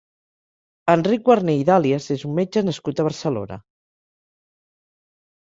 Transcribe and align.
Enric 0.93 1.27
Guarner 1.27 1.55
i 1.63 1.67
Dalias 1.67 2.07
és 2.15 2.23
un 2.31 2.33
metge 2.39 2.65
nascut 2.71 3.03
a 3.03 3.07
Barcelona. 3.09 3.61